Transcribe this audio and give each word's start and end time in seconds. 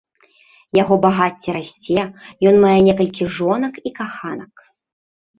Яго 0.81 0.95
багацце 1.03 1.49
расце, 1.57 2.05
ён 2.51 2.55
мае 2.63 2.79
некалькі 2.87 3.23
жонак 3.35 3.77
і 3.91 3.93
каханак. 4.01 4.53